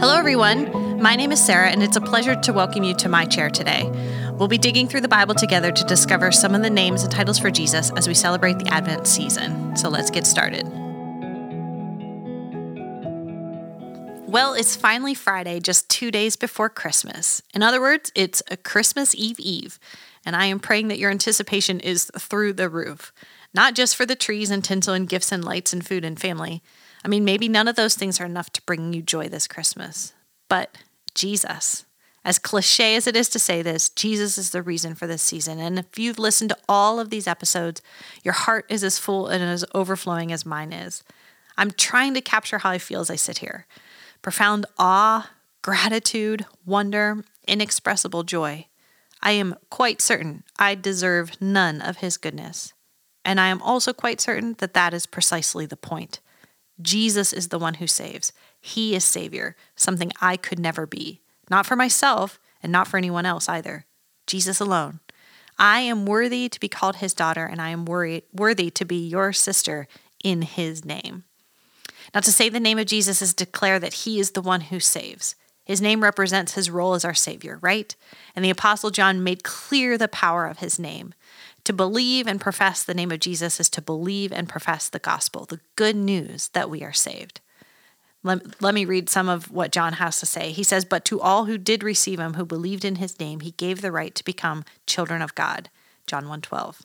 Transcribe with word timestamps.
Hello, 0.00 0.16
everyone. 0.16 1.00
My 1.00 1.14
name 1.14 1.30
is 1.30 1.42
Sarah, 1.42 1.68
and 1.68 1.80
it's 1.80 1.96
a 1.96 2.00
pleasure 2.00 2.34
to 2.34 2.52
welcome 2.52 2.82
you 2.82 2.94
to 2.94 3.08
my 3.08 3.24
chair 3.24 3.48
today. 3.48 3.88
We'll 4.32 4.48
be 4.48 4.58
digging 4.58 4.88
through 4.88 5.02
the 5.02 5.08
Bible 5.08 5.36
together 5.36 5.70
to 5.70 5.84
discover 5.84 6.32
some 6.32 6.52
of 6.52 6.62
the 6.62 6.68
names 6.68 7.04
and 7.04 7.12
titles 7.12 7.38
for 7.38 7.48
Jesus 7.48 7.92
as 7.96 8.08
we 8.08 8.12
celebrate 8.12 8.58
the 8.58 8.66
Advent 8.66 9.06
season. 9.06 9.76
So 9.76 9.88
let's 9.88 10.10
get 10.10 10.26
started. 10.26 10.66
Well, 14.26 14.54
it's 14.54 14.74
finally 14.74 15.14
Friday, 15.14 15.60
just 15.60 15.88
two 15.88 16.10
days 16.10 16.34
before 16.34 16.68
Christmas. 16.68 17.40
In 17.54 17.62
other 17.62 17.80
words, 17.80 18.10
it's 18.16 18.42
a 18.50 18.56
Christmas 18.56 19.14
Eve 19.14 19.38
Eve, 19.38 19.78
and 20.26 20.34
I 20.34 20.46
am 20.46 20.58
praying 20.58 20.88
that 20.88 20.98
your 20.98 21.12
anticipation 21.12 21.78
is 21.78 22.10
through 22.18 22.54
the 22.54 22.68
roof, 22.68 23.12
not 23.54 23.76
just 23.76 23.94
for 23.94 24.04
the 24.04 24.16
trees 24.16 24.50
and 24.50 24.64
tinsel 24.64 24.92
and 24.92 25.08
gifts 25.08 25.30
and 25.30 25.44
lights 25.44 25.72
and 25.72 25.86
food 25.86 26.04
and 26.04 26.20
family. 26.20 26.64
I 27.04 27.08
mean, 27.08 27.24
maybe 27.24 27.48
none 27.48 27.68
of 27.68 27.76
those 27.76 27.94
things 27.94 28.20
are 28.20 28.24
enough 28.24 28.50
to 28.50 28.62
bring 28.62 28.92
you 28.92 29.02
joy 29.02 29.28
this 29.28 29.46
Christmas, 29.46 30.14
but 30.48 30.78
Jesus. 31.14 31.84
As 32.24 32.38
cliche 32.38 32.96
as 32.96 33.06
it 33.06 33.16
is 33.16 33.28
to 33.30 33.38
say 33.38 33.60
this, 33.60 33.90
Jesus 33.90 34.38
is 34.38 34.50
the 34.50 34.62
reason 34.62 34.94
for 34.94 35.06
this 35.06 35.20
season. 35.20 35.60
And 35.60 35.78
if 35.78 35.98
you've 35.98 36.18
listened 36.18 36.50
to 36.50 36.58
all 36.66 36.98
of 36.98 37.10
these 37.10 37.26
episodes, 37.26 37.82
your 38.22 38.32
heart 38.32 38.64
is 38.70 38.82
as 38.82 38.98
full 38.98 39.26
and 39.26 39.44
as 39.44 39.64
overflowing 39.74 40.32
as 40.32 40.46
mine 40.46 40.72
is. 40.72 41.02
I'm 41.58 41.70
trying 41.70 42.14
to 42.14 42.22
capture 42.22 42.58
how 42.58 42.70
I 42.70 42.78
feel 42.78 43.00
as 43.00 43.10
I 43.10 43.16
sit 43.16 43.38
here 43.38 43.66
profound 44.22 44.64
awe, 44.78 45.30
gratitude, 45.60 46.46
wonder, 46.64 47.22
inexpressible 47.46 48.22
joy. 48.22 48.66
I 49.20 49.32
am 49.32 49.56
quite 49.68 50.00
certain 50.00 50.44
I 50.58 50.74
deserve 50.74 51.40
none 51.42 51.82
of 51.82 51.98
his 51.98 52.16
goodness. 52.16 52.72
And 53.22 53.38
I 53.38 53.48
am 53.48 53.60
also 53.60 53.92
quite 53.92 54.22
certain 54.22 54.54
that 54.58 54.72
that 54.72 54.94
is 54.94 55.04
precisely 55.04 55.66
the 55.66 55.76
point. 55.76 56.20
Jesus 56.80 57.32
is 57.32 57.48
the 57.48 57.58
one 57.58 57.74
who 57.74 57.86
saves. 57.86 58.32
He 58.60 58.94
is 58.94 59.04
Savior, 59.04 59.56
something 59.76 60.12
I 60.20 60.36
could 60.36 60.58
never 60.58 60.86
be, 60.86 61.20
not 61.50 61.66
for 61.66 61.76
myself 61.76 62.38
and 62.62 62.72
not 62.72 62.88
for 62.88 62.96
anyone 62.96 63.26
else 63.26 63.48
either. 63.48 63.86
Jesus 64.26 64.60
alone. 64.60 65.00
I 65.58 65.80
am 65.80 66.06
worthy 66.06 66.48
to 66.48 66.60
be 66.60 66.68
called 66.68 66.96
his 66.96 67.14
daughter, 67.14 67.44
and 67.44 67.60
I 67.60 67.68
am 67.68 67.84
worry, 67.84 68.24
worthy 68.32 68.70
to 68.70 68.84
be 68.84 69.06
your 69.06 69.32
sister 69.32 69.86
in 70.22 70.42
his 70.42 70.84
name. 70.84 71.24
Now, 72.12 72.20
to 72.20 72.32
say 72.32 72.48
the 72.48 72.60
name 72.60 72.78
of 72.78 72.86
Jesus 72.86 73.22
is 73.22 73.34
declare 73.34 73.78
that 73.78 73.94
he 73.94 74.18
is 74.18 74.32
the 74.32 74.42
one 74.42 74.62
who 74.62 74.80
saves. 74.80 75.36
His 75.64 75.80
name 75.80 76.02
represents 76.02 76.54
his 76.54 76.70
role 76.70 76.94
as 76.94 77.04
our 77.04 77.14
Savior, 77.14 77.58
right? 77.62 77.94
And 78.36 78.44
the 78.44 78.50
Apostle 78.50 78.90
John 78.90 79.24
made 79.24 79.44
clear 79.44 79.96
the 79.96 80.08
power 80.08 80.46
of 80.46 80.58
his 80.58 80.78
name. 80.78 81.14
To 81.64 81.72
believe 81.72 82.26
and 82.26 82.40
profess 82.40 82.82
the 82.82 82.94
name 82.94 83.10
of 83.10 83.20
Jesus 83.20 83.58
is 83.58 83.70
to 83.70 83.82
believe 83.82 84.32
and 84.32 84.48
profess 84.48 84.88
the 84.88 84.98
gospel, 84.98 85.46
the 85.46 85.60
good 85.76 85.96
news 85.96 86.48
that 86.48 86.68
we 86.68 86.82
are 86.82 86.92
saved. 86.92 87.40
Let, 88.22 88.60
let 88.62 88.74
me 88.74 88.84
read 88.84 89.10
some 89.10 89.28
of 89.28 89.50
what 89.50 89.72
John 89.72 89.94
has 89.94 90.18
to 90.20 90.26
say. 90.26 90.50
He 90.50 90.62
says, 90.62 90.84
But 90.84 91.04
to 91.06 91.20
all 91.20 91.44
who 91.44 91.58
did 91.58 91.82
receive 91.82 92.18
him, 92.18 92.34
who 92.34 92.44
believed 92.44 92.84
in 92.84 92.96
his 92.96 93.18
name, 93.20 93.40
he 93.40 93.52
gave 93.52 93.80
the 93.80 93.92
right 93.92 94.14
to 94.14 94.24
become 94.24 94.64
children 94.86 95.22
of 95.22 95.34
God. 95.34 95.68
John 96.06 96.26
1:12. 96.26 96.82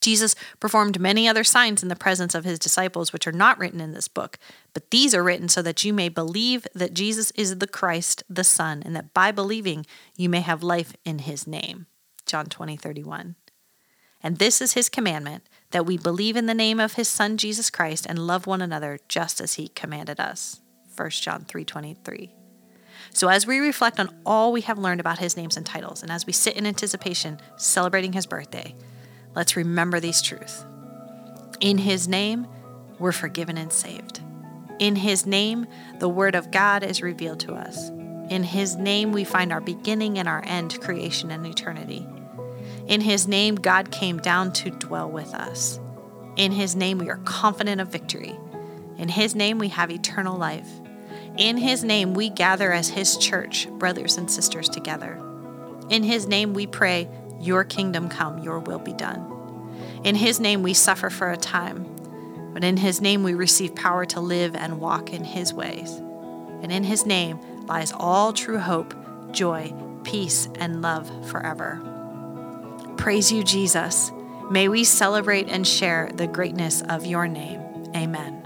Jesus 0.00 0.34
performed 0.60 1.00
many 1.00 1.26
other 1.26 1.44
signs 1.44 1.82
in 1.82 1.88
the 1.88 1.96
presence 1.96 2.34
of 2.34 2.44
his 2.44 2.58
disciples, 2.58 3.10
which 3.10 3.26
are 3.26 3.32
not 3.32 3.58
written 3.58 3.80
in 3.80 3.92
this 3.92 4.06
book, 4.06 4.38
but 4.74 4.90
these 4.90 5.14
are 5.14 5.22
written 5.22 5.48
so 5.48 5.62
that 5.62 5.82
you 5.82 5.94
may 5.94 6.10
believe 6.10 6.66
that 6.74 6.92
Jesus 6.92 7.30
is 7.30 7.56
the 7.56 7.66
Christ, 7.66 8.22
the 8.28 8.44
Son, 8.44 8.82
and 8.84 8.94
that 8.94 9.14
by 9.14 9.32
believing 9.32 9.86
you 10.14 10.28
may 10.28 10.42
have 10.42 10.62
life 10.62 10.94
in 11.06 11.20
his 11.20 11.46
name. 11.46 11.86
John 12.26 12.46
20, 12.46 12.76
31. 12.76 13.34
And 14.24 14.38
this 14.38 14.62
is 14.62 14.72
his 14.72 14.88
commandment 14.88 15.44
that 15.70 15.84
we 15.84 15.98
believe 15.98 16.34
in 16.34 16.46
the 16.46 16.54
name 16.54 16.80
of 16.80 16.94
his 16.94 17.08
son 17.08 17.36
Jesus 17.36 17.68
Christ 17.68 18.06
and 18.08 18.26
love 18.26 18.46
one 18.46 18.62
another 18.62 18.98
just 19.06 19.38
as 19.38 19.54
he 19.54 19.68
commanded 19.68 20.18
us. 20.18 20.62
1 20.96 21.10
John 21.10 21.44
3:23. 21.44 22.32
So 23.12 23.28
as 23.28 23.46
we 23.46 23.58
reflect 23.58 24.00
on 24.00 24.08
all 24.24 24.50
we 24.50 24.62
have 24.62 24.78
learned 24.78 25.00
about 25.00 25.18
his 25.18 25.36
names 25.36 25.58
and 25.58 25.66
titles 25.66 26.02
and 26.02 26.10
as 26.10 26.24
we 26.24 26.32
sit 26.32 26.56
in 26.56 26.66
anticipation 26.66 27.38
celebrating 27.58 28.14
his 28.14 28.24
birthday, 28.24 28.74
let's 29.36 29.56
remember 29.56 30.00
these 30.00 30.22
truths. 30.22 30.64
In 31.60 31.76
his 31.76 32.08
name, 32.08 32.46
we're 32.98 33.12
forgiven 33.12 33.58
and 33.58 33.72
saved. 33.72 34.20
In 34.78 34.96
his 34.96 35.26
name, 35.26 35.66
the 35.98 36.08
word 36.08 36.34
of 36.34 36.50
God 36.50 36.82
is 36.82 37.02
revealed 37.02 37.40
to 37.40 37.52
us. 37.52 37.90
In 38.30 38.42
his 38.42 38.74
name, 38.76 39.12
we 39.12 39.24
find 39.24 39.52
our 39.52 39.60
beginning 39.60 40.18
and 40.18 40.26
our 40.26 40.42
end, 40.46 40.80
creation 40.80 41.30
and 41.30 41.46
eternity. 41.46 42.06
In 42.86 43.00
his 43.00 43.26
name, 43.26 43.54
God 43.54 43.90
came 43.90 44.18
down 44.18 44.52
to 44.54 44.70
dwell 44.70 45.10
with 45.10 45.34
us. 45.34 45.80
In 46.36 46.52
his 46.52 46.76
name, 46.76 46.98
we 46.98 47.08
are 47.08 47.20
confident 47.24 47.80
of 47.80 47.88
victory. 47.88 48.36
In 48.98 49.08
his 49.08 49.34
name, 49.34 49.58
we 49.58 49.68
have 49.68 49.90
eternal 49.90 50.36
life. 50.36 50.68
In 51.38 51.56
his 51.56 51.82
name, 51.82 52.14
we 52.14 52.28
gather 52.28 52.72
as 52.72 52.90
his 52.90 53.16
church, 53.16 53.68
brothers 53.70 54.18
and 54.18 54.30
sisters 54.30 54.68
together. 54.68 55.18
In 55.88 56.02
his 56.02 56.26
name, 56.26 56.52
we 56.52 56.66
pray, 56.66 57.08
Your 57.40 57.64
kingdom 57.64 58.08
come, 58.08 58.38
your 58.38 58.58
will 58.58 58.78
be 58.78 58.92
done. 58.92 59.30
In 60.04 60.14
his 60.14 60.38
name, 60.38 60.62
we 60.62 60.74
suffer 60.74 61.08
for 61.08 61.30
a 61.30 61.36
time, 61.36 61.86
but 62.52 62.64
in 62.64 62.76
his 62.76 63.00
name, 63.00 63.22
we 63.22 63.34
receive 63.34 63.74
power 63.74 64.04
to 64.06 64.20
live 64.20 64.54
and 64.54 64.80
walk 64.80 65.12
in 65.12 65.24
his 65.24 65.52
ways. 65.52 65.90
And 66.62 66.70
in 66.70 66.84
his 66.84 67.06
name 67.06 67.38
lies 67.66 67.92
all 67.92 68.32
true 68.32 68.58
hope, 68.58 68.94
joy, 69.32 69.74
peace, 70.04 70.48
and 70.56 70.82
love 70.82 71.10
forever. 71.30 71.93
Praise 73.04 73.30
you, 73.30 73.44
Jesus. 73.44 74.12
May 74.50 74.68
we 74.68 74.82
celebrate 74.82 75.50
and 75.50 75.68
share 75.68 76.10
the 76.14 76.26
greatness 76.26 76.80
of 76.88 77.04
your 77.04 77.28
name. 77.28 77.60
Amen. 77.94 78.42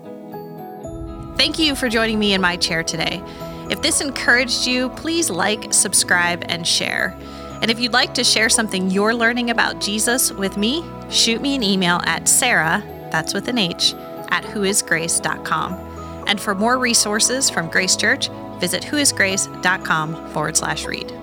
Thank 1.36 1.60
you 1.60 1.76
for 1.76 1.88
joining 1.88 2.18
me 2.18 2.32
in 2.32 2.40
my 2.40 2.56
chair 2.56 2.82
today. 2.82 3.22
If 3.70 3.82
this 3.82 4.00
encouraged 4.00 4.66
you, 4.66 4.88
please 4.88 5.30
like, 5.30 5.72
subscribe, 5.72 6.42
and 6.48 6.66
share. 6.66 7.16
And 7.62 7.70
if 7.70 7.78
you'd 7.78 7.92
like 7.92 8.14
to 8.14 8.24
share 8.24 8.48
something 8.48 8.90
you're 8.90 9.14
learning 9.14 9.50
about 9.50 9.80
Jesus 9.80 10.32
with 10.32 10.56
me, 10.56 10.84
shoot 11.08 11.40
me 11.40 11.54
an 11.54 11.62
email 11.62 12.00
at 12.02 12.26
Sarah, 12.26 12.82
that's 13.12 13.34
with 13.34 13.46
an 13.46 13.58
H, 13.58 13.94
at 14.30 14.42
whoisgrace.com. 14.42 15.74
And 16.26 16.40
for 16.40 16.56
more 16.56 16.78
resources 16.80 17.48
from 17.48 17.70
Grace 17.70 17.94
Church, 17.94 18.28
visit 18.58 18.82
whoisgrace.com 18.82 20.30
forward 20.32 20.56
slash 20.56 20.84
read. 20.84 21.16